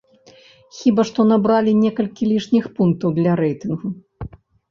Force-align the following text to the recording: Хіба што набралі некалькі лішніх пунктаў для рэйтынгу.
Хіба 0.77 1.01
што 1.09 1.25
набралі 1.31 1.73
некалькі 1.83 2.29
лішніх 2.31 2.65
пунктаў 2.79 3.09
для 3.21 3.31
рэйтынгу. 3.43 3.87